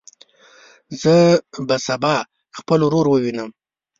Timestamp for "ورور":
2.83-3.05